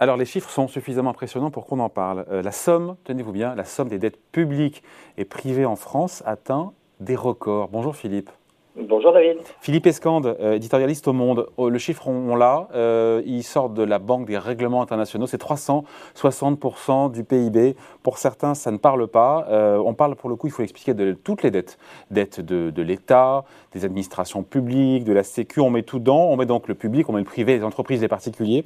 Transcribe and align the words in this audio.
Alors 0.00 0.16
les 0.16 0.24
chiffres 0.24 0.48
sont 0.48 0.66
suffisamment 0.66 1.10
impressionnants 1.10 1.50
pour 1.50 1.66
qu'on 1.66 1.78
en 1.78 1.90
parle. 1.90 2.24
Euh, 2.30 2.40
la 2.40 2.52
somme, 2.52 2.96
tenez-vous 3.04 3.32
bien, 3.32 3.54
la 3.54 3.66
somme 3.66 3.88
des 3.88 3.98
dettes 3.98 4.18
publiques 4.32 4.82
et 5.18 5.26
privées 5.26 5.66
en 5.66 5.76
France 5.76 6.22
atteint 6.24 6.72
des 7.00 7.16
records. 7.16 7.68
Bonjour 7.68 7.94
Philippe. 7.94 8.30
Bonjour 8.76 9.12
David. 9.12 9.36
Philippe 9.60 9.86
Escande, 9.86 10.38
euh, 10.40 10.54
éditorialiste 10.54 11.06
au 11.06 11.12
Monde. 11.12 11.48
Oh, 11.58 11.68
le 11.68 11.76
chiffre, 11.76 12.08
on, 12.08 12.34
l'a. 12.34 12.68
Euh, 12.72 13.20
il 13.26 13.42
sort 13.42 13.68
de 13.68 13.82
la 13.82 13.98
Banque 13.98 14.26
des 14.26 14.38
règlements 14.38 14.80
internationaux. 14.80 15.26
C'est 15.26 15.42
360% 15.42 17.12
du 17.12 17.22
PIB. 17.22 17.76
Pour 18.02 18.16
certains, 18.16 18.54
ça 18.54 18.70
ne 18.70 18.78
parle 18.78 19.06
pas. 19.06 19.48
on 19.50 19.92
parle 19.92 20.16
pour 20.16 20.30
le 20.30 20.36
coup, 20.36 20.46
il 20.46 20.50
faut 20.50 20.62
expliquer 20.62 20.94
de 20.94 21.12
toutes 21.12 21.42
les 21.42 21.50
dettes. 21.50 21.76
Dettes 22.10 22.40
de, 22.40 22.70
de 22.70 22.82
l'État, 22.82 23.44
des 23.72 23.84
administrations 23.84 24.44
publiques, 24.44 25.04
de 25.04 25.12
la 25.12 25.24
Sécu. 25.24 25.60
On 25.60 25.68
met 25.68 25.82
tout 25.82 25.98
dedans. 25.98 26.28
On 26.30 26.36
met 26.36 26.46
donc 26.46 26.68
le 26.68 26.74
public, 26.74 27.06
on 27.10 27.12
met 27.12 27.18
le 27.18 27.26
privé, 27.26 27.58
les 27.58 27.64
entreprises, 27.64 28.00
les 28.00 28.08
particuliers. 28.08 28.64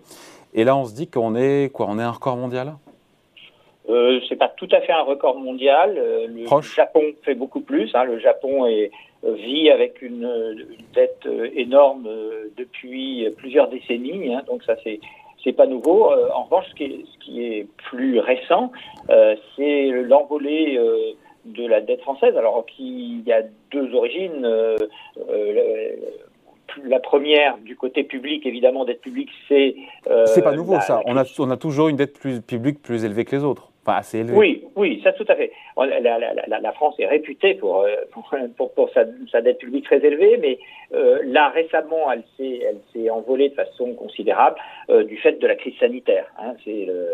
Et 0.55 0.63
là, 0.63 0.77
on 0.77 0.85
se 0.85 0.95
dit 0.95 1.09
qu'on 1.09 1.35
est 1.35 1.73
quoi 1.73 1.87
On 1.89 1.99
est 1.99 2.03
un 2.03 2.13
record 2.13 2.37
mondial? 2.37 2.75
Euh, 3.91 4.21
c'est 4.29 4.37
pas 4.37 4.49
tout 4.49 4.69
à 4.71 4.81
fait 4.81 4.93
un 4.93 5.03
record 5.03 5.39
mondial. 5.39 5.97
Euh, 5.99 6.27
le 6.29 6.63
Japon 6.63 7.03
fait 7.23 7.35
beaucoup 7.35 7.61
plus. 7.61 7.91
Hein. 7.95 8.05
Le 8.05 8.19
Japon 8.19 8.65
est, 8.67 8.91
euh, 9.25 9.33
vit 9.35 9.69
avec 9.71 10.01
une, 10.01 10.65
dette 10.95 11.27
euh, 11.27 11.51
énorme 11.55 12.09
depuis 12.57 13.29
plusieurs 13.37 13.69
décennies. 13.69 14.33
Hein. 14.33 14.43
Donc 14.47 14.63
ça, 14.63 14.77
c'est 14.85 15.01
c'est 15.43 15.53
pas 15.53 15.67
nouveau. 15.67 16.11
en 16.11 16.45
revanche, 16.45 16.65
ce 16.71 16.75
qui 16.75 16.85
est, 16.85 17.05
ce 17.13 17.19
qui 17.19 17.45
est 17.45 17.67
plus 17.77 18.19
récent, 18.19 18.73
c'est 19.55 19.91
l'envolée 19.91 20.81
de 21.45 21.67
la 21.67 21.83
dette 21.83 22.01
française. 22.01 22.35
Alors 22.39 22.65
qu'il 22.65 23.21
y 23.27 23.31
a 23.31 23.43
deux 23.71 23.95
origines 23.95 24.49
la 26.83 27.01
première 27.01 27.59
du 27.59 27.77
côté 27.77 28.05
public, 28.05 28.47
évidemment, 28.47 28.85
dette 28.85 29.01
publique, 29.01 29.31
c'est. 29.49 29.77
Euh, 30.11 30.27
c'est 30.27 30.43
pas 30.43 30.55
nouveau 30.55 30.81
ça. 30.81 31.01
On 31.07 31.17
a, 31.17 31.25
on 31.39 31.51
a 31.51 31.57
toujours 31.57 31.89
une 31.89 31.97
dette 31.97 32.19
plus, 32.19 32.41
publique 32.41 32.83
plus 32.83 33.05
élevée 33.05 33.25
que 33.25 33.37
les 33.37 33.45
autres. 33.45 33.71
Oui, 34.35 34.65
oui, 34.77 35.01
ça 35.05 35.13
tout 35.13 35.25
à 35.29 35.37
fait. 35.37 35.53
La, 35.77 36.73
France 36.73 36.95
est 36.99 37.07
réputée 37.07 37.55
pour, 37.55 37.83
euh, 37.83 37.95
pour, 38.57 38.73
pour, 38.73 38.91
sa, 38.91 39.05
sa, 39.31 39.41
dette 39.43 39.59
publique 39.59 39.85
très 39.85 40.05
élevée, 40.05 40.39
mais 40.39 40.59
euh, 40.95 41.21
là 41.25 41.51
récemment, 41.51 42.11
elle 42.11 42.25
s'est, 42.37 42.61
elle 42.67 42.81
s'est 42.93 43.11
envolée 43.11 43.51
de 43.51 43.55
façon 43.55 43.95
considérable 43.95 44.57
euh, 44.91 45.05
du 45.05 45.17
fait 45.19 45.39
de 45.39 45.47
la 45.47 45.55
crise 45.55 45.77
sanitaire. 45.79 46.27
Hein. 46.39 46.55
C'est, 46.65 46.87
le, 46.87 47.09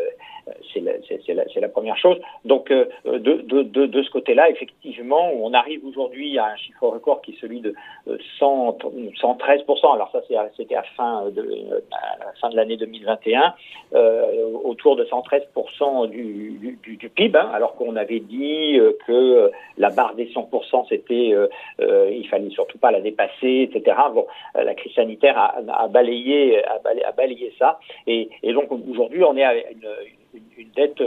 c'est, 0.72 0.80
la, 0.80 1.44
c'est, 1.52 1.60
la, 1.60 1.68
première 1.68 1.96
chose. 1.96 2.18
Donc, 2.44 2.70
de, 2.70 2.88
de, 3.04 3.62
de, 3.62 4.02
ce 4.02 4.10
côté-là, 4.10 4.50
effectivement, 4.50 5.30
on 5.32 5.52
arrive 5.52 5.84
aujourd'hui 5.84 6.38
à 6.38 6.46
un 6.46 6.56
chiffre 6.56 6.86
record 6.86 7.20
qui 7.22 7.32
est 7.32 7.40
celui 7.40 7.60
de 7.60 7.74
100, 8.38 8.78
113%. 9.22 9.94
Alors 9.94 10.10
ça, 10.12 10.20
c'était 10.56 10.74
à, 10.74 10.82
fin 10.96 11.30
de, 11.30 11.42
à 11.92 12.18
la 12.18 12.32
fin 12.40 12.50
de 12.50 12.56
l'année 12.56 12.76
2021, 12.76 13.54
autour 14.64 14.96
de 14.96 15.04
113% 15.04 16.08
du 16.08 16.59
du, 16.60 16.96
du, 16.96 17.08
PIB, 17.08 17.36
hein, 17.36 17.50
alors 17.52 17.74
qu'on 17.74 17.96
avait 17.96 18.20
dit 18.20 18.78
euh, 18.78 18.92
que 19.06 19.12
euh, 19.12 19.48
la 19.78 19.90
barre 19.90 20.14
des 20.14 20.26
100%, 20.26 20.86
c'était, 20.88 21.30
euh, 21.32 21.48
euh, 21.80 22.10
il 22.12 22.28
fallait 22.28 22.50
surtout 22.50 22.78
pas 22.78 22.90
la 22.90 23.00
dépasser, 23.00 23.68
etc. 23.70 23.96
Bon, 24.14 24.26
la 24.54 24.74
crise 24.74 24.92
sanitaire 24.94 25.36
a, 25.38 25.56
a 25.72 25.88
balayé, 25.88 26.62
a 26.64 27.12
balayé, 27.12 27.52
ça, 27.58 27.80
et, 28.06 28.28
et 28.42 28.52
donc 28.52 28.70
aujourd'hui, 28.88 29.24
on 29.24 29.36
est 29.36 29.44
à 29.44 29.54
une, 29.54 29.88
une 30.58 30.70
dette, 30.76 31.02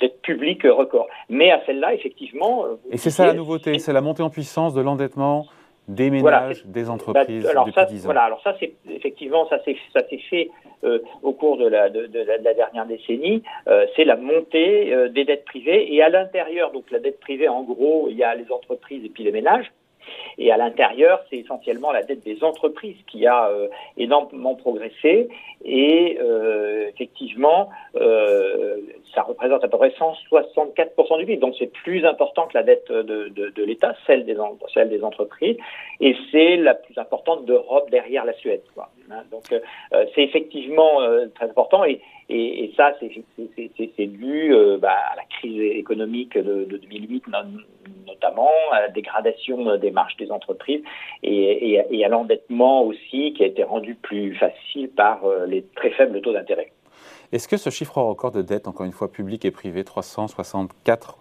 dette 0.00 0.22
publique 0.22 0.62
record. 0.64 1.08
Mais 1.28 1.50
à 1.50 1.60
celle-là, 1.66 1.94
effectivement. 1.94 2.64
Et 2.90 2.96
c'est 2.96 3.10
ça 3.10 3.26
la 3.26 3.34
nouveauté, 3.34 3.78
c'est 3.78 3.92
la 3.92 4.00
montée 4.00 4.22
en 4.22 4.30
puissance 4.30 4.74
de 4.74 4.80
l'endettement 4.80 5.46
des 5.88 6.10
ménages, 6.10 6.64
des 6.64 6.88
entreprises 6.88 7.46
alors 7.46 7.68
ça, 7.74 7.86
Voilà, 8.04 8.22
alors 8.22 8.42
ça, 8.42 8.54
c'est 8.58 8.72
effectivement, 8.90 9.46
ça 9.48 9.62
s'est 9.64 9.76
fait 10.30 10.50
euh, 10.63 10.63
au 11.22 11.32
cours 11.32 11.56
de 11.56 11.66
la, 11.66 11.88
de, 11.88 12.06
de, 12.06 12.20
la, 12.20 12.54
dernière 12.54 12.86
décennie. 12.86 13.42
Euh, 13.68 13.86
c'est 13.96 14.04
la 14.04 14.16
montée 14.16 14.92
euh, 14.92 15.08
des 15.08 15.24
dettes 15.24 15.44
privées 15.44 15.92
et 15.94 16.02
à 16.02 16.08
l'intérieur, 16.08 16.72
donc 16.72 16.90
la 16.90 16.98
dette 16.98 17.20
privée, 17.20 17.48
en 17.48 17.62
gros, 17.62 18.08
il 18.10 18.16
y 18.16 18.24
a 18.24 18.34
les 18.34 18.50
entreprises 18.50 19.04
et 19.04 19.08
puis 19.08 19.24
les 19.24 19.32
ménages. 19.32 19.70
Et 20.38 20.50
à 20.50 20.56
l'intérieur, 20.56 21.24
c'est 21.30 21.38
essentiellement 21.38 21.92
la 21.92 22.02
dette 22.02 22.24
des 22.24 22.42
entreprises 22.42 22.96
qui 23.06 23.26
a 23.26 23.48
euh, 23.48 23.68
énormément 23.96 24.54
progressé. 24.54 25.28
Et 25.64 26.18
euh, 26.20 26.88
effectivement, 26.88 27.70
euh, 27.96 28.76
ça 29.14 29.22
représente 29.22 29.64
à 29.64 29.68
peu 29.68 29.78
près 29.78 29.90
164% 29.90 31.18
du 31.18 31.26
PIB. 31.26 31.36
Donc 31.38 31.54
c'est 31.58 31.72
plus 31.72 32.04
important 32.04 32.46
que 32.46 32.54
la 32.54 32.62
dette 32.62 32.90
de, 32.90 33.64
l'État, 33.64 33.94
celle 34.06 34.24
des, 34.24 34.38
entreprises. 35.02 35.56
Et 36.00 36.16
c'est 36.30 36.56
la 36.56 36.74
plus 36.74 36.98
importante 36.98 37.44
d'Europe 37.44 37.90
derrière 37.90 38.24
la 38.24 38.34
Suède. 38.34 38.62
Hein, 39.10 39.22
donc 39.30 39.54
c'est 40.14 40.22
effectivement 40.22 40.98
très 41.34 41.48
important. 41.48 41.84
Et, 41.84 42.00
ça, 42.76 42.92
c'est 42.98 44.06
dû 44.06 44.54
bah, 44.80 44.96
à 45.12 45.16
la 45.16 45.24
crise 45.24 45.60
économique 45.60 46.36
de, 46.36 46.64
de 46.64 46.76
2008 46.78 47.24
notamment, 48.06 48.50
à 48.72 48.80
la 48.80 48.88
dégradation 48.88 49.76
des 49.76 49.90
marges 49.90 50.16
des 50.16 50.30
entreprises 50.30 50.82
et, 51.22 52.04
à 52.04 52.08
l'endettement 52.08 52.82
aussi 52.82 53.32
qui 53.34 53.42
a 53.42 53.46
été 53.46 53.62
rendu 53.62 53.94
plus 53.94 54.34
facile 54.34 54.90
par 54.90 55.24
euh, 55.24 55.46
les 55.46 55.64
très 55.74 55.90
faibles 55.90 56.20
taux 56.20 56.32
d'intérêt. 56.32 56.70
Est-ce 57.32 57.48
que 57.48 57.56
ce 57.56 57.70
chiffre 57.70 57.98
record 57.98 58.30
de 58.30 58.42
dette, 58.42 58.68
encore 58.68 58.86
une 58.86 58.92
fois 58.92 59.10
public 59.10 59.44
et 59.44 59.50
privé, 59.50 59.82
364% 59.82 61.14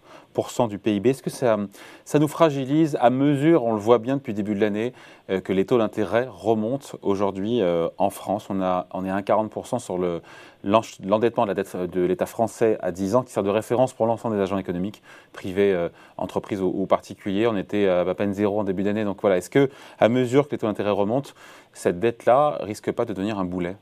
du 0.67 0.79
PIB. 0.79 1.11
Est-ce 1.11 1.23
que 1.23 1.29
ça, 1.29 1.57
nous 2.19 2.27
fragilise 2.27 2.97
à 2.99 3.09
mesure, 3.09 3.63
on 3.63 3.73
le 3.73 3.79
voit 3.79 3.99
bien 3.99 4.17
depuis 4.17 4.31
le 4.31 4.37
début 4.37 4.55
de 4.55 4.61
l'année, 4.61 4.93
euh, 5.29 5.41
que 5.41 5.53
les 5.53 5.65
taux 5.65 5.77
d'intérêt 5.77 6.27
remontent 6.29 6.97
aujourd'hui 7.01 7.61
euh, 7.61 7.87
en 7.97 8.09
France? 8.09 8.47
On 8.49 8.61
est 8.61 9.11
à 9.11 9.21
40% 9.21 9.79
sur 9.79 9.97
l'endettement 10.63 11.43
de 11.43 11.49
la 11.49 11.53
dette 11.53 11.75
de 11.75 12.01
l'État 12.01 12.25
français 12.25 12.77
à 12.81 12.91
10 12.91 13.15
ans, 13.15 13.23
qui 13.23 13.31
sert 13.31 13.43
de 13.43 13.49
référence 13.49 13.93
pour 13.93 14.05
l'ensemble 14.05 14.35
des 14.35 14.41
agents 14.41 14.57
économiques, 14.57 15.01
privés, 15.31 15.73
euh, 15.73 15.89
entreprises 16.17 16.61
ou, 16.61 16.85
particuliers. 16.85 17.47
On 17.47 17.57
était 17.57 17.87
à, 17.87 18.01
à 18.01 18.15
peine 18.15 18.33
zéro 18.33 18.59
en 18.59 18.63
début 18.63 18.83
d'année. 18.83 19.05
Donc 19.05 19.21
voilà, 19.21 19.37
est-ce 19.37 19.49
que 19.49 19.69
à 19.99 20.09
mesure 20.09 20.47
que 20.47 20.51
les 20.51 20.57
taux 20.57 20.67
d'intérêt 20.67 20.91
remontent, 20.91 21.31
cette 21.73 21.99
dette-là 21.99 22.57
risque 22.61 22.91
pas 22.91 23.05
de 23.05 23.13
devenir 23.13 23.39
un 23.39 23.45
boulet? 23.45 23.75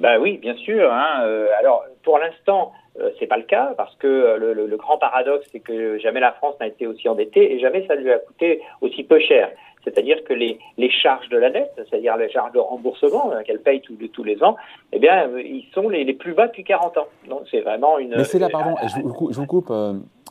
Bah 0.00 0.18
oui, 0.18 0.38
bien 0.38 0.56
sûr. 0.56 0.92
Hein. 0.92 1.24
alors, 1.58 1.84
pour 2.02 2.18
l'instant, 2.18 2.72
euh, 2.98 3.10
c'est 3.18 3.26
pas 3.26 3.36
le 3.36 3.44
cas 3.44 3.72
parce 3.76 3.94
que 3.96 4.06
euh, 4.06 4.36
le, 4.36 4.52
le, 4.52 4.66
le 4.66 4.76
grand 4.76 4.98
paradoxe, 4.98 5.46
c'est 5.52 5.60
que 5.60 5.98
jamais 5.98 6.18
la 6.18 6.32
France 6.32 6.56
n'a 6.58 6.66
été 6.66 6.88
aussi 6.88 7.08
endettée 7.08 7.52
et 7.52 7.60
jamais 7.60 7.86
ça 7.86 7.94
lui 7.94 8.10
a 8.10 8.18
coûté 8.18 8.60
aussi 8.80 9.04
peu 9.04 9.20
cher. 9.20 9.50
C'est-à-dire 9.84 10.22
que 10.24 10.34
les, 10.34 10.58
les 10.76 10.90
charges 10.90 11.28
de 11.28 11.38
la 11.38 11.50
dette, 11.50 11.72
c'est-à-dire 11.76 12.16
les 12.16 12.28
charges 12.30 12.52
de 12.52 12.58
remboursement 12.58 13.32
euh, 13.32 13.42
qu'elle 13.42 13.60
paye 13.60 13.80
tous, 13.80 13.96
tous 14.12 14.24
les 14.24 14.42
ans, 14.42 14.56
eh 14.92 14.98
bien, 14.98 15.30
ils 15.38 15.66
sont 15.72 15.88
les, 15.88 16.04
les 16.04 16.14
plus 16.14 16.34
bas 16.34 16.48
depuis 16.48 16.64
40 16.64 16.98
ans. 16.98 17.06
Donc 17.28 17.42
c'est 17.50 17.60
vraiment 17.60 17.98
une. 17.98 18.16
Mais 18.16 18.24
c'est 18.24 18.40
là, 18.40 18.48
pardon, 18.50 18.74
je, 18.82 19.00
vous, 19.00 19.32
je 19.32 19.38
vous 19.38 19.46
coupe. 19.46 19.72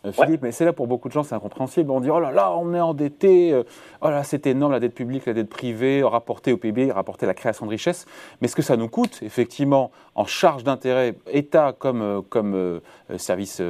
Euh, 0.05 0.11
Philippe, 0.11 0.41
mais 0.43 0.51
c'est 0.51 0.65
là 0.65 0.73
pour 0.73 0.87
beaucoup 0.87 1.07
de 1.07 1.13
gens, 1.13 1.23
c'est 1.23 1.35
incompréhensible. 1.35 1.91
On 1.91 1.99
dit 1.99 2.09
oh 2.09 2.19
là 2.19 2.31
là, 2.31 2.51
on 2.53 2.73
est 2.73 2.79
endetté, 2.79 3.51
euh, 3.51 3.63
oh 4.01 4.09
là 4.09 4.23
c'est 4.23 4.47
énorme 4.47 4.71
la 4.71 4.79
dette 4.79 4.93
publique, 4.93 5.25
la 5.25 5.33
dette 5.33 5.49
privée, 5.49 6.03
rapportée 6.03 6.53
au 6.53 6.57
PIB, 6.57 6.91
rapportée 6.91 7.25
à 7.25 7.27
la 7.27 7.33
création 7.33 7.65
de 7.65 7.71
richesses. 7.71 8.05
Mais 8.41 8.47
ce 8.47 8.55
que 8.55 8.61
ça 8.61 8.77
nous 8.77 8.87
coûte, 8.87 9.19
effectivement, 9.21 9.91
en 10.15 10.25
charge 10.25 10.63
d'intérêt, 10.63 11.15
État 11.31 11.73
comme, 11.77 12.01
euh, 12.01 12.21
comme 12.21 12.81
service, 13.17 13.61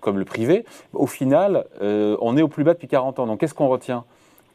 comme 0.00 0.18
le 0.18 0.24
privé, 0.24 0.64
au 0.92 1.06
final, 1.06 1.66
on 1.80 2.36
est 2.36 2.42
au 2.42 2.48
plus 2.48 2.64
bas 2.64 2.74
depuis 2.74 2.88
40 2.88 3.18
ans. 3.18 3.26
Donc 3.26 3.40
qu'est-ce 3.40 3.54
qu'on 3.54 3.68
retient? 3.68 4.04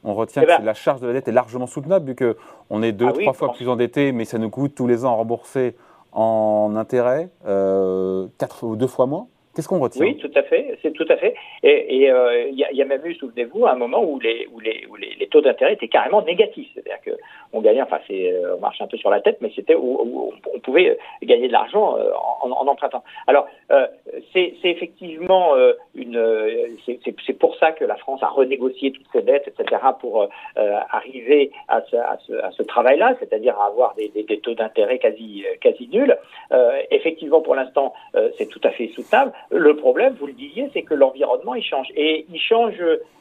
On 0.04 0.14
retient 0.14 0.44
eh 0.44 0.46
que 0.46 0.52
ben 0.52 0.64
la 0.64 0.74
charge 0.74 1.02
de 1.02 1.08
la 1.08 1.14
dette 1.14 1.28
est 1.28 1.32
largement 1.32 1.68
soutenable, 1.68 2.12
vu 2.12 2.16
qu'on 2.16 2.84
est 2.84 2.92
deux, 2.92 3.08
ah 3.08 3.14
trois 3.14 3.34
fois 3.34 3.54
plus 3.54 3.68
endetté, 3.68 4.12
mais 4.12 4.26
ça 4.26 4.38
nous 4.38 4.50
coûte 4.50 4.76
tous 4.76 4.88
les 4.88 5.06
ans 5.06 5.14
à 5.14 5.16
rembourser 5.16 5.76
en 6.12 6.74
intérêt 6.76 7.30
quatre 8.38 8.64
ou 8.64 8.76
deux 8.76 8.88
fois 8.88 9.06
moins. 9.06 9.28
Qu'est-ce 9.58 9.68
qu'on 9.68 9.80
retient 9.80 10.06
Oui, 10.06 10.16
tout 10.18 10.30
à 10.36 10.44
fait, 10.44 10.78
c'est 10.84 10.94
tout 10.94 11.08
à 11.10 11.18
fait. 11.18 11.34
Et 11.64 12.12
euh, 12.12 12.48
il 12.48 12.60
y, 12.60 12.80
a, 12.80 12.86
même 12.86 13.04
eu, 13.04 13.16
souvenez-vous, 13.16 13.66
un 13.66 13.74
moment 13.74 14.04
où 14.04 14.20
les, 14.20 14.48
taux 15.32 15.42
d'intérêt 15.42 15.74
étaient 15.74 15.88
carrément 15.88 16.22
négatifs. 16.22 16.70
C'est-à-dire 16.76 17.00
qu'on 17.52 17.62
gagnait, 17.62 17.82
enfin, 17.82 17.98
euh, 18.12 18.54
on 18.56 18.60
marche 18.60 18.80
un 18.82 18.86
peu 18.86 18.98
sur 18.98 19.10
la 19.10 19.20
tête, 19.20 19.40
mais 19.42 19.52
c'était 19.56 19.74
où, 19.74 20.32
on 20.54 20.60
pouvait 20.60 21.00
gagner 21.24 21.48
de 21.48 21.54
l'argent 21.54 21.98
euh, 21.98 22.12
en, 22.42 22.52
en, 22.52 22.68
empruntant. 22.68 23.04
Alors, 23.26 23.48
c'est, 24.34 24.54
effectivement 24.64 25.54
une, 25.96 26.78
c'est, 26.86 27.34
pour 27.34 27.56
ça 27.58 27.72
que 27.72 27.86
la 27.86 27.96
France 27.96 28.22
a 28.24 28.28
renégocié 28.28 28.92
toutes 28.92 29.08
ses 29.12 29.22
dettes, 29.22 29.48
etc., 29.48 29.82
pour 30.00 30.28
arriver 30.56 31.52
à 31.68 31.82
ce, 31.82 32.64
travail-là, 32.64 33.16
c'est-à-dire 33.20 33.60
à 33.60 33.68
avoir 33.68 33.96
des, 33.96 34.40
taux 34.40 34.54
d'intérêt 34.54 35.00
quasi, 35.00 35.44
nuls. 35.92 36.18
effectivement, 36.92 37.42
pour 37.42 37.56
l'instant, 37.56 37.94
c'est 38.38 38.48
tout 38.48 38.62
à 38.64 38.72
fait 38.72 38.90
soutenable. 38.90 39.34
Le 39.50 39.76
problème, 39.76 40.16
vous 40.20 40.28
le 40.28 40.34
disiez, 40.34 40.70
c'est 40.74 40.84
que 40.84 40.94
l'environnement, 40.94 41.56
il 41.56 41.64
change. 41.64 41.88
Et 41.96 42.26
il 42.32 42.40
change, 42.40 42.76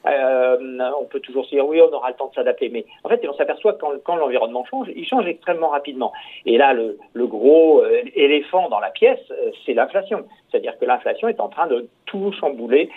euh, 0.06 0.90
on 1.00 1.04
peut 1.04 1.20
toujours 1.20 1.44
se 1.44 1.50
dire, 1.50 1.66
oui, 1.66 1.80
on 1.80 1.92
aura 1.92 2.10
le 2.10 2.16
temps 2.16 2.28
de 2.28 2.34
s'adapter. 2.34 2.68
Mais 2.68 2.84
en 3.04 3.08
fait, 3.08 3.26
on 3.28 3.34
s'aperçoit 3.34 3.74
que 3.74 3.84
quand, 4.04 4.16
l'environnement 4.16 4.64
change, 4.64 4.88
il 4.94 5.06
change 5.06 5.26
extrêmement 5.26 5.68
rapidement. 5.68 6.12
Et 6.44 6.58
là, 6.58 6.72
le, 6.72 7.26
gros 7.26 7.80
euh, 7.80 8.02
éléphant 8.14 8.68
dans 8.68 8.80
la 8.80 8.90
pièce, 8.90 9.20
euh, 9.30 9.50
c'est 9.64 9.74
l'inflation. 9.74 10.24
C'est-à-dire 10.50 10.78
que 10.78 10.84
l'inflation 10.84 11.28
est 11.28 11.40
en 11.40 11.48
train 11.48 11.66
de 11.66 11.88
tout 12.06 12.32
chambouler 12.40 12.88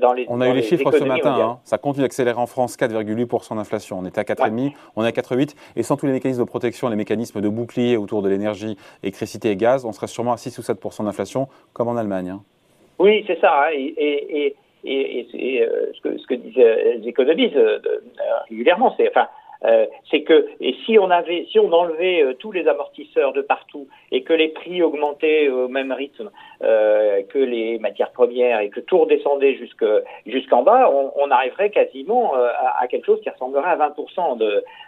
dans 0.00 0.12
les. 0.12 0.26
On 0.28 0.40
a 0.40 0.48
eu 0.48 0.54
les, 0.54 0.62
chiffres 0.62 0.90
ce 0.90 1.04
matin. 1.04 1.36
Hein. 1.38 1.58
Ça 1.64 1.78
continue 1.78 2.04
d'accélérer 2.04 2.38
en 2.38 2.46
France, 2.46 2.76
4,8% 2.76 3.56
d'inflation. 3.56 3.98
On 3.98 4.06
était 4.06 4.20
à 4.20 4.24
4,5, 4.24 4.72
on 4.96 5.04
est 5.04 5.08
à 5.08 5.10
4,8. 5.10 5.54
Et 5.76 5.82
sans 5.82 5.96
tous 5.96 6.06
les 6.06 6.12
mécanismes 6.12 6.42
de 6.42 6.48
protection, 6.48 6.88
les 6.88 6.96
mécanismes 6.96 7.40
de 7.40 7.48
bouclier 7.48 7.96
autour 7.96 8.22
de 8.22 8.28
l'énergie, 8.28 8.76
électricité 9.02 9.50
et 9.50 9.56
gaz, 9.56 9.84
on 9.84 9.92
serait 9.92 10.06
sûrement 10.06 10.32
à 10.32 10.36
6 10.36 10.58
ou 10.58 10.62
7% 10.62 11.04
d'inflation, 11.04 11.48
comme 11.72 11.88
en 11.88 11.96
Allemagne. 11.96 12.30
Hein. 12.30 12.42
Oui, 12.98 13.24
c'est 13.26 13.40
ça. 13.40 13.66
Hein. 13.66 13.70
et, 13.74 14.56
et, 14.84 15.26
ce, 15.94 16.00
que, 16.00 16.18
ce, 16.18 16.26
que, 16.26 16.34
disent 16.34 16.56
les 16.56 17.08
économistes 17.08 17.56
régulièrement, 18.48 18.94
c'est 18.96 19.08
enfin 19.08 19.28
euh, 19.64 19.86
c'est 20.10 20.22
que 20.22 20.46
et 20.60 20.74
si 20.84 20.98
on 20.98 21.10
avait, 21.10 21.46
si 21.50 21.58
on 21.58 21.72
enlevait 21.72 22.22
euh, 22.22 22.34
tous 22.34 22.52
les 22.52 22.68
amortisseurs 22.68 23.32
de 23.32 23.40
partout 23.40 23.88
et 24.12 24.22
que 24.22 24.32
les 24.32 24.48
prix 24.48 24.82
augmentaient 24.82 25.48
au 25.48 25.68
même 25.68 25.92
rythme 25.92 26.30
euh, 26.62 27.22
que 27.22 27.38
les 27.38 27.78
matières 27.78 28.10
premières 28.10 28.60
et 28.60 28.68
que 28.68 28.80
tout 28.80 28.98
redescendait 28.98 29.58
jusqu'en 30.26 30.62
bas, 30.62 30.90
on, 31.16 31.30
arriverait 31.30 31.70
quasiment 31.70 32.34
à, 32.34 32.86
quelque 32.86 33.06
chose 33.06 33.20
qui 33.22 33.30
ressemblerait 33.30 33.70
à 33.70 33.76
20% 33.76 34.38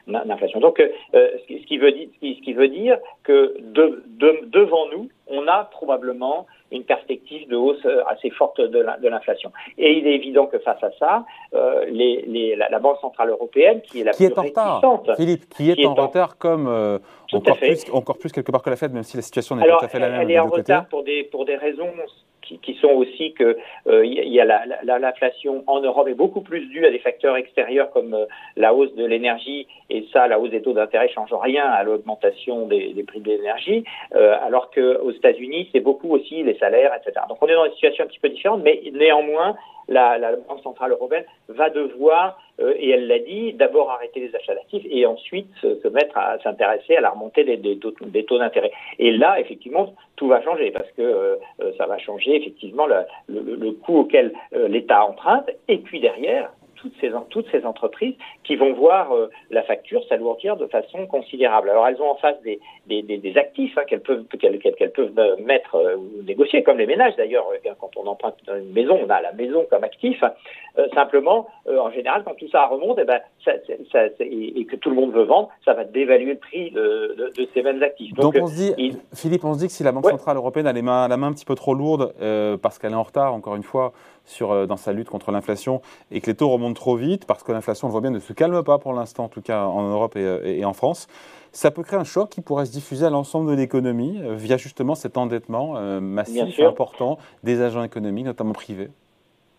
d'inflation. 0.06 0.60
Donc, 0.60 0.82
ce, 1.12 1.66
qui 1.66 1.78
veut 1.78 1.92
dire, 1.92 2.08
ce 2.22 2.40
qui 2.42 2.52
veut 2.52 2.68
dire 2.68 2.98
que 3.24 3.56
de, 3.58 4.04
devant 4.46 4.86
nous, 4.90 5.08
on 5.28 5.46
a 5.48 5.64
probablement 5.64 6.46
une 6.70 6.84
perspective 6.84 7.48
de 7.48 7.56
hausse 7.56 7.84
euh, 7.84 8.02
assez 8.08 8.30
forte 8.30 8.60
de 8.60 9.08
l'inflation. 9.08 9.52
Et 9.78 9.98
il 9.98 10.06
est 10.06 10.14
évident 10.14 10.46
que 10.46 10.58
face 10.58 10.82
à 10.82 10.90
ça, 10.98 11.24
euh, 11.54 11.84
les, 11.86 12.56
la, 12.56 12.78
Banque 12.78 12.98
centrale 13.00 13.30
européenne, 13.30 13.80
qui 13.82 14.00
est 14.00 14.04
la 14.04 14.12
qui 14.12 14.24
plus 14.24 14.32
est 14.32 14.38
en 14.38 14.42
retard, 14.42 15.16
Philippe, 15.16 15.48
qui 15.48 15.70
est, 15.70 15.86
en, 15.86 15.94
retard 15.94 16.38
comme 16.38 16.66
euh, 16.68 16.98
encore, 17.32 17.56
plus, 17.56 17.84
encore 17.92 18.18
plus 18.18 18.32
quelque 18.32 18.50
part 18.50 18.62
que 18.62 18.70
la 18.70 18.76
Fed, 18.76 18.92
même 18.92 19.02
si 19.02 19.16
la 19.16 19.22
situation 19.22 19.56
n'est 19.56 19.66
pas 19.66 19.78
tout 19.78 19.84
à 19.84 19.88
fait 19.88 19.98
la 19.98 20.10
même. 20.10 20.22
Elle 20.22 20.30
est 20.30 20.38
en 20.38 20.46
retard 20.46 20.86
pour 20.88 21.04
des, 21.04 21.24
pour 21.24 21.44
des 21.44 21.56
raisons 21.56 21.90
qui, 22.62 22.74
sont 22.80 22.88
aussi 22.88 23.32
que 23.32 23.56
il 23.86 24.32
y 24.32 24.40
a 24.40 24.98
l'inflation 24.98 25.64
en 25.66 25.80
Europe 25.80 26.08
est 26.08 26.14
beaucoup 26.14 26.40
plus 26.40 26.66
due 26.66 26.86
à 26.86 26.90
des 26.90 26.98
facteurs 26.98 27.36
extérieurs 27.36 27.90
comme 27.90 28.16
la 28.56 28.74
hausse 28.74 28.94
de 28.94 29.04
l'énergie 29.04 29.66
et 29.90 30.06
ça, 30.12 30.26
la 30.26 30.38
hausse 30.38 30.50
des 30.50 30.62
taux 30.62 30.72
d'intérêt 30.72 31.08
change 31.08 31.32
rien 31.32 31.66
à 31.66 31.82
l'augmentation 31.84 32.66
des, 32.66 32.92
des, 32.92 33.02
prix 33.04 33.20
de 33.20 33.28
l'énergie, 33.28 33.84
alors 34.12 34.70
qu'aux 34.70 35.10
États-Unis, 35.10 35.68
c'est 35.72 35.80
beaucoup 35.80 36.10
aussi 36.10 36.42
les 36.42 36.56
salaires, 36.58 36.92
etc. 36.94 37.24
Donc 37.28 37.38
on 37.40 37.46
est 37.46 37.54
dans 37.54 37.64
une 37.64 37.72
situation 37.72 38.04
un 38.04 38.08
petit 38.08 38.20
peu 38.20 38.28
différente, 38.28 38.62
mais 38.62 38.82
néanmoins, 38.92 39.56
la, 39.88 40.18
la 40.18 40.36
Banque 40.36 40.60
centrale 40.62 40.92
européenne 40.92 41.24
va 41.48 41.70
devoir, 41.70 42.38
euh, 42.60 42.74
et 42.76 42.90
elle 42.90 43.06
l'a 43.06 43.18
dit, 43.18 43.52
d'abord 43.52 43.90
arrêter 43.90 44.20
les 44.20 44.34
achats 44.34 44.54
d'actifs 44.54 44.84
et 44.88 45.06
ensuite 45.06 45.48
se, 45.60 45.88
mettre 45.88 46.16
à 46.16 46.38
s'intéresser 46.40 46.96
à 46.96 47.00
la 47.00 47.10
remontée 47.10 47.44
des, 47.44 47.56
des, 47.56 47.78
taux 47.78 48.38
d'intérêt. 48.38 48.72
Et 48.98 49.12
là, 49.12 49.40
effectivement, 49.40 49.94
tout 50.16 50.28
va 50.28 50.42
changer 50.42 50.70
parce 50.70 50.90
que 50.92 51.02
euh, 51.02 51.36
euh, 51.62 51.72
ça 51.78 51.86
va 51.86 51.98
changer 51.98 52.36
effectivement 52.36 52.86
le, 52.86 52.96
le, 53.28 53.54
le 53.54 53.72
coût 53.72 53.98
auquel 54.00 54.32
l'État 54.52 55.04
emprunte 55.04 55.50
et 55.68 55.78
puis 55.78 56.00
derrière, 56.00 56.50
toutes 56.76 56.94
ces, 57.00 57.10
toutes 57.30 57.50
ces 57.50 57.64
entreprises 57.64 58.14
qui 58.44 58.56
vont 58.56 58.72
voir 58.72 59.12
euh, 59.12 59.28
la 59.50 59.62
facture 59.62 60.02
s'alourdir 60.08 60.56
de 60.56 60.66
façon 60.66 61.06
considérable. 61.06 61.70
Alors 61.70 61.86
elles 61.88 62.00
ont 62.00 62.10
en 62.10 62.16
face 62.16 62.40
des, 62.42 62.60
des, 62.86 63.02
des, 63.02 63.36
actifs 63.36 63.76
hein, 63.76 63.82
qu'elles 63.86 64.02
peuvent, 64.02 64.24
qu'elles, 64.38 64.58
qu'elles 64.58 64.92
peuvent 64.92 65.18
euh, 65.18 65.36
mettre 65.44 65.74
euh, 65.74 65.96
ou 65.96 66.22
négocier, 66.22 66.62
comme 66.62 66.78
les 66.78 66.86
ménages 66.86 67.16
d'ailleurs. 67.16 67.46
Quand 67.80 67.90
on 67.96 68.06
emprunte 68.06 68.36
une 68.48 68.72
maison, 68.72 68.98
on 69.04 69.10
a 69.10 69.20
la 69.20 69.32
maison 69.32 69.66
comme 69.68 69.84
actif. 69.84 70.22
simplement, 70.94 71.48
en 71.66 71.90
général, 71.90 72.22
quand 72.24 72.34
tout 72.34 72.48
ça 72.48 72.66
remonte, 72.66 72.98
et, 72.98 73.02
eh 73.02 73.04
ben, 73.04 73.20
ça, 73.44 73.52
ça, 73.92 74.00
et, 74.20 74.64
que 74.66 74.76
tout 74.76 74.90
le 74.90 74.96
monde 74.96 75.12
veut 75.12 75.24
vendre, 75.24 75.48
ça 75.64 75.72
va 75.72 75.84
dévaluer 75.84 76.34
le 76.34 76.38
prix 76.38 76.70
de, 76.70 77.32
de, 77.36 77.48
ces 77.54 77.62
mêmes 77.62 77.82
actifs. 77.82 78.12
Donc, 78.14 78.36
on 78.40 78.46
se 78.46 78.54
dit, 78.54 78.98
Philippe, 79.14 79.44
on 79.44 79.54
se 79.54 79.60
dit 79.60 79.66
que 79.66 79.72
si 79.72 79.82
la 79.82 79.92
Banque 79.92 80.08
centrale 80.08 80.36
européenne 80.36 80.66
a 80.66 80.72
les 80.72 80.82
mains, 80.82 81.08
la 81.08 81.16
main 81.16 81.28
un 81.28 81.32
petit 81.32 81.44
peu 81.44 81.54
trop 81.54 81.74
lourde 81.74 82.12
parce 82.62 82.78
qu'elle 82.78 82.92
est 82.92 82.96
en 82.96 83.02
retard, 83.02 83.34
encore 83.34 83.56
une 83.56 83.62
fois, 83.62 83.92
sur, 84.24 84.66
dans 84.66 84.76
sa 84.76 84.92
lutte 84.92 85.08
contre 85.08 85.30
l'inflation, 85.30 85.80
et 86.10 86.20
que 86.20 86.26
les 86.26 86.36
taux 86.36 86.48
remontent 86.48 86.65
trop 86.74 86.96
vite 86.96 87.26
parce 87.26 87.42
que 87.42 87.52
l'inflation, 87.52 87.86
on 87.86 87.88
le 87.88 87.92
voit 87.92 88.00
bien, 88.00 88.10
ne 88.10 88.18
se 88.18 88.32
calme 88.32 88.62
pas 88.62 88.78
pour 88.78 88.92
l'instant, 88.92 89.24
en 89.24 89.28
tout 89.28 89.42
cas 89.42 89.64
en 89.64 89.88
Europe 89.88 90.16
et, 90.16 90.64
en 90.64 90.72
France. 90.72 91.06
Ça 91.52 91.70
peut 91.70 91.82
créer 91.82 91.98
un 91.98 92.04
choc 92.04 92.30
qui 92.30 92.40
pourrait 92.40 92.66
se 92.66 92.72
diffuser 92.72 93.06
à 93.06 93.10
l'ensemble 93.10 93.50
de 93.50 93.56
l'économie 93.56 94.20
euh, 94.22 94.34
via 94.34 94.56
justement 94.58 94.94
cet 94.94 95.16
endettement 95.16 95.76
euh, 95.76 96.00
massif 96.00 96.58
et 96.58 96.64
important 96.64 97.18
des 97.44 97.62
agents 97.62 97.82
économiques, 97.82 98.26
notamment 98.26 98.52
privés. 98.52 98.90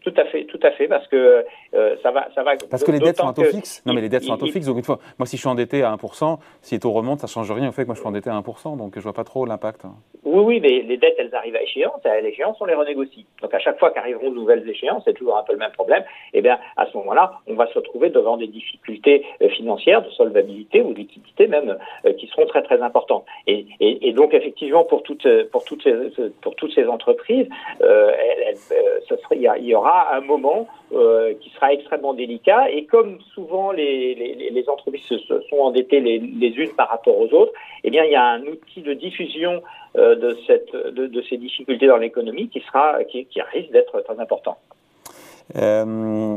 Tout 0.07 0.21
à 0.21 0.24
fait, 0.24 0.45
tout 0.45 0.59
à 0.63 0.71
fait, 0.71 0.88
parce 0.88 1.06
que 1.09 1.44
euh, 1.74 1.95
ça 2.01 2.12
va, 2.12 2.30
ça 2.33 2.42
va. 2.42 2.54
Parce 2.69 2.81
que 2.81 2.94
les 2.94 3.00
dettes 3.00 3.18
sont 3.18 3.27
à 3.27 3.33
taux 3.33 3.44
fixe. 3.44 3.83
Non, 3.86 3.94
mais 3.94 4.00
les 4.00 4.07
dettes 4.07 4.24
sont 4.24 4.33
à 4.33 4.38
taux 4.38 4.45
fixe. 4.45 4.65
Donc 4.65 4.77
une 4.77 4.83
fois, 4.83 5.00
moi, 5.19 5.25
si 5.25 5.36
je 5.36 5.42
suis 5.42 5.50
endetté 5.50 5.83
à 5.83 5.94
1%, 5.94 6.38
si 6.62 6.75
les 6.75 6.80
taux 6.80 6.92
remontent, 6.92 7.19
ça 7.19 7.27
change 7.27 7.51
rien 7.51 7.68
au 7.68 7.71
fait 7.74 7.81
que 7.81 7.88
moi 7.88 7.95
je 7.95 8.00
suis 8.00 8.07
endetté 8.07 8.30
à 8.30 8.39
1%. 8.39 8.77
Donc 8.77 8.94
je 8.95 9.01
vois 9.01 9.12
pas 9.12 9.25
trop 9.25 9.45
l'impact. 9.45 9.81
Oui, 10.24 10.44
oui, 10.45 10.59
mais 10.62 10.81
les 10.81 10.95
dettes, 10.95 11.15
elles 11.18 11.36
arrivent 11.36 11.57
à 11.57 11.62
échéance. 11.62 12.06
À 12.06 12.21
l'échéance, 12.21 12.56
on 12.62 12.65
les 12.65 12.74
renégocie. 12.74 13.25
Donc 13.42 13.54
à 13.54 13.59
chaque 13.59 13.80
fois 13.80 13.92
qu'arriveront 13.92 14.30
de 14.30 14.36
nouvelles 14.36 14.68
échéances, 14.69 15.04
c'est 15.04 15.13
toujours 15.13 15.38
un 15.38 15.44
peu 15.44 15.51
le 15.51 15.59
même 15.59 15.71
problème. 15.71 16.04
Et 16.33 16.39
eh 16.39 16.42
bien, 16.42 16.57
à 16.77 16.86
ce 16.86 16.95
moment-là, 16.95 17.33
on 17.48 17.56
va 17.56 17.68
se 17.68 17.74
retrouver 17.74 18.09
devant 18.09 18.38
des 18.38 18.48
difficultés 18.48 19.25
euh, 19.42 19.50
financières, 19.50 20.04
de 20.04 20.09
solvabilité 20.12 20.81
ou 20.81 20.94
de 20.94 21.00
liquidité 21.00 21.48
même, 21.48 21.77
euh, 22.06 22.13
qui 22.13 22.27
seront 22.27 22.45
très 22.45 22.63
très 22.63 22.81
importantes. 22.81 23.25
Et, 23.45 23.65
et, 23.81 24.07
et, 24.07 24.13
donc 24.13 24.33
effectivement, 24.33 24.86
pour 24.86 25.04
toutes 25.04 25.27
pour 25.51 25.65
toutes 25.65 25.83
ces, 25.83 25.94
pour 26.42 26.56
toutes 26.56 26.74
ces 26.74 26.88
entreprises, 26.88 27.48
euh, 27.81 28.12
il 29.31 29.68
y, 29.68 29.75
aura 29.75 29.96
un 30.13 30.21
moment 30.21 30.67
euh, 30.94 31.33
qui 31.41 31.49
sera 31.51 31.73
extrêmement 31.73 32.13
délicat. 32.13 32.69
Et 32.71 32.85
comme 32.85 33.19
souvent 33.33 33.71
les, 33.71 34.65
entreprises 34.67 35.03
se 35.03 35.17
sont 35.49 35.57
endettées 35.57 35.99
les, 35.99 36.47
unes 36.57 36.71
par 36.75 36.89
rapport 36.89 37.17
aux 37.17 37.29
autres, 37.33 37.51
eh 37.83 37.89
bien, 37.89 38.03
il 38.03 38.11
y 38.11 38.15
a 38.15 38.25
un 38.25 38.41
outil 38.44 38.81
de 38.81 38.94
diffusion 38.94 39.61
euh, 39.97 40.15
de, 40.15 40.38
cette, 40.47 40.73
de, 40.75 41.21
ces 41.29 41.38
difficultés 41.38 41.88
dans 41.88 41.97
l'économie 41.97 42.49
qui, 42.49 42.61
qui 43.25 43.41
risque 43.41 43.71
d'être 43.71 44.01
très 44.01 44.19
important. 44.19 44.57
Euh, 45.55 46.35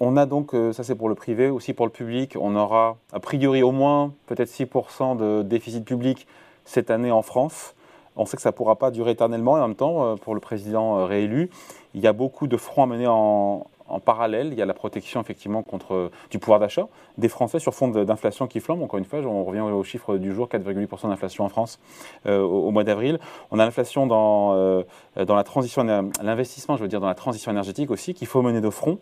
on 0.00 0.16
a 0.16 0.26
donc, 0.26 0.52
ça 0.72 0.84
c'est 0.84 0.94
pour 0.94 1.08
le 1.08 1.14
privé, 1.14 1.48
aussi 1.48 1.72
pour 1.72 1.86
le 1.86 1.92
public, 1.92 2.36
on 2.38 2.54
aura 2.54 2.96
a 3.12 3.20
priori 3.20 3.62
au 3.62 3.72
moins 3.72 4.12
peut-être 4.26 4.48
6% 4.48 5.16
de 5.16 5.42
déficit 5.42 5.84
public 5.84 6.26
cette 6.64 6.90
année 6.90 7.10
en 7.10 7.22
France. 7.22 7.75
On 8.16 8.24
sait 8.24 8.36
que 8.36 8.42
ça 8.42 8.50
ne 8.50 8.54
pourra 8.54 8.76
pas 8.76 8.90
durer 8.90 9.12
éternellement 9.12 9.58
et 9.58 9.60
en 9.60 9.68
même 9.68 9.76
temps, 9.76 10.16
pour 10.16 10.34
le 10.34 10.40
président 10.40 11.04
réélu, 11.06 11.50
il 11.94 12.00
y 12.00 12.06
a 12.06 12.12
beaucoup 12.12 12.46
de 12.46 12.56
fronts 12.56 12.84
à 12.84 12.86
mener 12.86 13.06
en, 13.06 13.66
parallèle. 14.04 14.48
Il 14.52 14.58
y 14.58 14.62
a 14.62 14.66
la 14.66 14.74
protection 14.74 15.20
effectivement 15.20 15.62
contre 15.62 16.10
du 16.30 16.38
pouvoir 16.38 16.60
d'achat 16.60 16.88
des 17.18 17.28
Français 17.28 17.58
sur 17.58 17.74
fond 17.74 17.88
d'inflation 17.88 18.46
qui 18.46 18.60
flambe. 18.60 18.82
Encore 18.82 18.98
une 18.98 19.04
fois, 19.04 19.20
on 19.20 19.44
revient 19.44 19.60
au 19.60 19.82
chiffre 19.84 20.16
du 20.16 20.32
jour 20.32 20.48
4,8% 20.48 21.08
d'inflation 21.08 21.44
en 21.44 21.48
France 21.48 21.80
euh, 22.26 22.40
au, 22.40 22.70
mois 22.70 22.84
d'avril. 22.84 23.18
On 23.50 23.58
a 23.58 23.64
l'inflation 23.64 24.06
dans, 24.06 24.54
euh, 24.54 24.82
dans 25.26 25.34
la 25.34 25.44
transition, 25.44 25.84
l'investissement, 26.22 26.76
je 26.76 26.82
veux 26.82 26.88
dire, 26.88 27.00
dans 27.00 27.06
la 27.06 27.14
transition 27.14 27.50
énergétique 27.50 27.90
aussi, 27.90 28.14
qu'il 28.14 28.26
faut 28.26 28.42
mener 28.42 28.60
de 28.60 28.70
front. 28.70 28.98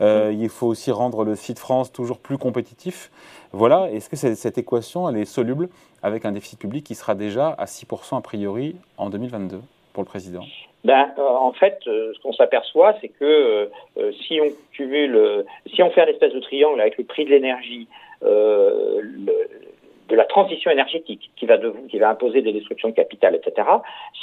Euh, 0.00 0.32
il 0.36 0.48
faut 0.48 0.66
aussi 0.66 0.92
rendre 0.92 1.24
le 1.24 1.34
site 1.34 1.58
France 1.58 1.92
toujours 1.92 2.18
plus 2.18 2.38
compétitif. 2.38 3.10
Voilà, 3.52 3.90
est-ce 3.90 4.08
que 4.08 4.16
cette 4.16 4.58
équation, 4.58 5.08
elle 5.08 5.16
est 5.16 5.24
soluble 5.24 5.68
avec 6.02 6.24
un 6.24 6.32
déficit 6.32 6.58
public 6.58 6.84
qui 6.84 6.94
sera 6.94 7.14
déjà 7.14 7.50
à 7.50 7.64
6% 7.64 8.16
a 8.16 8.20
priori 8.20 8.76
en 8.96 9.10
2022 9.10 9.60
pour 9.92 10.02
le 10.02 10.08
président? 10.08 10.44
Ben, 10.88 11.12
en 11.18 11.52
fait, 11.52 11.80
euh, 11.86 12.14
ce 12.14 12.22
qu'on 12.22 12.32
s'aperçoit, 12.32 12.94
c'est 13.02 13.08
que 13.10 13.68
euh, 13.98 14.12
si 14.26 14.40
on 14.40 14.48
cumule, 14.72 15.44
si 15.74 15.82
on 15.82 15.90
fait 15.90 16.00
un 16.00 16.06
espèce 16.06 16.32
de 16.32 16.40
triangle 16.40 16.80
avec 16.80 16.96
le 16.96 17.04
prix 17.04 17.26
de 17.26 17.30
l'énergie, 17.30 17.86
de 18.22 20.16
la 20.16 20.24
transition 20.24 20.70
énergétique 20.70 21.30
qui 21.36 21.44
va, 21.44 21.58
de, 21.58 21.74
qui 21.90 21.98
va 21.98 22.08
imposer 22.08 22.40
des 22.40 22.54
destructions 22.54 22.88
de 22.88 22.94
capital, 22.94 23.34
etc. 23.34 23.68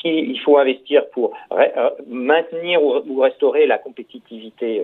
S'il 0.01 0.39
faut 0.41 0.57
investir 0.57 1.07
pour 1.11 1.33
maintenir 2.07 2.83
ou, 2.83 3.19
restaurer 3.19 3.67
la 3.67 3.77
compétitivité 3.77 4.81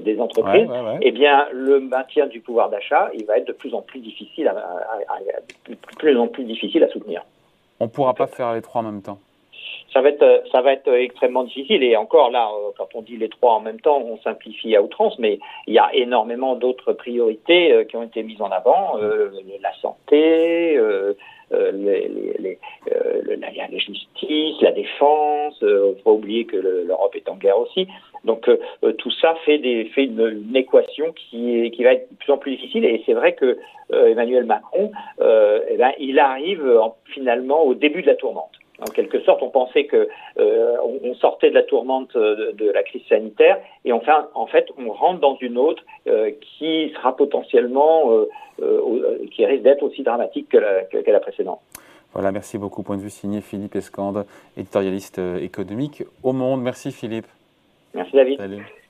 des 0.00 0.20
entreprises, 0.20 0.68
eh 1.00 1.12
bien, 1.12 1.46
le 1.52 1.78
maintien 1.78 2.26
du 2.26 2.40
pouvoir 2.40 2.70
d'achat, 2.70 3.10
il 3.14 3.24
va 3.24 3.38
être 3.38 3.46
de 3.46 3.52
plus 3.52 3.72
en 3.72 3.82
plus 3.82 4.00
difficile 4.00 4.48
à, 4.48 4.56
de 5.68 5.76
plus 5.96 6.18
en 6.18 6.26
plus 6.26 6.44
difficile 6.44 6.82
à 6.82 6.88
soutenir. 6.88 7.22
On 7.78 7.84
ne 7.84 7.90
pourra 7.90 8.14
pas 8.14 8.26
faire 8.26 8.52
les 8.52 8.62
trois 8.62 8.80
en 8.80 8.84
même 8.84 9.02
temps 9.02 9.20
ça 9.94 10.02
va 10.02 10.08
être 10.10 10.42
ça 10.50 10.60
va 10.60 10.72
être 10.72 10.92
extrêmement 10.92 11.44
difficile 11.44 11.82
et 11.82 11.96
encore 11.96 12.30
là 12.30 12.50
euh, 12.50 12.70
quand 12.76 12.88
on 12.94 13.02
dit 13.02 13.16
les 13.16 13.28
trois 13.28 13.54
en 13.54 13.60
même 13.60 13.80
temps 13.80 13.98
on 13.98 14.18
simplifie 14.18 14.74
à 14.76 14.82
outrance 14.82 15.18
mais 15.18 15.38
il 15.66 15.74
y 15.74 15.78
a 15.78 15.88
énormément 15.94 16.56
d'autres 16.56 16.92
priorités 16.92 17.72
euh, 17.72 17.84
qui 17.84 17.96
ont 17.96 18.02
été 18.02 18.22
mises 18.24 18.42
en 18.42 18.50
avant 18.50 18.98
euh, 18.98 19.30
la 19.62 19.72
santé 19.80 20.76
euh, 20.76 21.14
les, 21.52 22.08
les, 22.38 22.58
la, 23.36 23.50
la, 23.52 23.78
justice, 23.78 24.60
la 24.60 24.72
défense, 24.72 25.60
ne 25.62 25.94
faut 26.02 26.12
oublier 26.12 26.46
que 26.46 26.56
l'Europe 26.56 27.14
est 27.14 27.28
en 27.28 27.36
guerre 27.36 27.58
aussi. 27.58 27.86
Donc 28.24 28.50
tout 28.98 29.10
ça 29.20 29.36
fait, 29.44 29.58
des, 29.58 29.84
fait 29.94 30.04
une, 30.04 30.56
équation 30.56 31.12
qui, 31.12 31.70
qui 31.70 31.84
va 31.84 31.92
être 31.92 32.10
de 32.10 32.16
plus 32.16 32.32
en 32.32 32.38
plus 32.38 32.56
difficile. 32.56 32.84
Et 32.84 33.02
c'est 33.06 33.12
vrai 33.12 33.34
que 33.34 33.58
Emmanuel 33.92 34.44
Macron, 34.44 34.90
eh 35.20 35.76
ben, 35.76 35.92
il 36.00 36.18
arrive 36.18 36.80
finalement 37.04 37.62
au 37.62 37.74
début 37.74 38.02
de 38.02 38.08
la 38.08 38.16
tourmente. 38.16 38.50
En 38.80 38.86
quelque 38.86 39.20
sorte, 39.20 39.40
on 39.42 39.50
pensait 39.50 39.84
que 39.84 40.08
euh, 40.38 40.76
on 40.82 41.14
sortait 41.14 41.50
de 41.50 41.54
la 41.54 41.62
tourmente 41.62 42.16
de, 42.16 42.70
la 42.72 42.82
crise 42.82 43.02
sanitaire 43.08 43.58
et 43.84 43.92
enfin, 43.92 44.28
en 44.34 44.46
fait, 44.46 44.66
on 44.76 44.90
rentre 44.90 45.20
dans 45.20 45.36
une 45.40 45.58
autre 45.58 45.82
euh, 46.08 46.32
qui 46.40 46.90
sera 46.94 47.16
potentiellement, 47.16 48.10
euh, 48.60 49.26
qui 49.30 49.46
risque 49.46 49.62
d'être 49.62 49.84
aussi 49.84 50.02
dramatique 50.02 50.48
que 50.48 50.58
la, 50.58 50.82
que, 50.82 51.10
la 51.10 51.20
précédente. 51.20 51.60
Voilà, 52.14 52.32
merci 52.32 52.58
beaucoup. 52.58 52.82
Point 52.82 52.96
de 52.96 53.02
vue 53.02 53.10
signé 53.10 53.40
Philippe 53.40 53.76
Escande, 53.76 54.26
éditorialiste 54.56 55.20
économique 55.40 56.02
au 56.24 56.32
Monde. 56.32 56.62
Merci 56.62 56.90
Philippe. 56.90 57.26
Merci 57.94 58.16
David. 58.16 58.38
Salut. 58.38 58.83